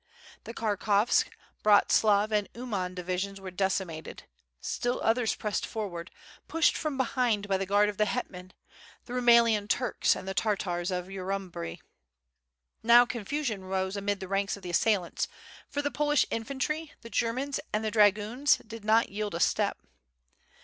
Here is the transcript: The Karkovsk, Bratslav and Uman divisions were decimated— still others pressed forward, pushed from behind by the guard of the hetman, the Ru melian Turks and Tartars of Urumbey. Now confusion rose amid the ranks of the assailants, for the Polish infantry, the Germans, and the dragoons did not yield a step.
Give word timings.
The 0.45 0.53
Karkovsk, 0.55 1.27
Bratslav 1.63 2.31
and 2.31 2.49
Uman 2.55 2.95
divisions 2.95 3.39
were 3.39 3.51
decimated— 3.51 4.23
still 4.59 4.99
others 5.03 5.35
pressed 5.35 5.63
forward, 5.63 6.09
pushed 6.47 6.75
from 6.75 6.97
behind 6.97 7.47
by 7.47 7.57
the 7.57 7.67
guard 7.67 7.87
of 7.87 7.97
the 7.97 8.05
hetman, 8.05 8.53
the 9.05 9.13
Ru 9.13 9.21
melian 9.21 9.67
Turks 9.69 10.15
and 10.15 10.27
Tartars 10.35 10.89
of 10.89 11.05
Urumbey. 11.05 11.81
Now 12.81 13.05
confusion 13.05 13.63
rose 13.63 13.95
amid 13.95 14.19
the 14.21 14.27
ranks 14.27 14.57
of 14.57 14.63
the 14.63 14.71
assailants, 14.71 15.27
for 15.69 15.83
the 15.83 15.91
Polish 15.91 16.25
infantry, 16.31 16.93
the 17.01 17.11
Germans, 17.11 17.59
and 17.71 17.85
the 17.85 17.91
dragoons 17.91 18.57
did 18.65 18.83
not 18.83 19.09
yield 19.09 19.35
a 19.35 19.39
step. 19.39 19.77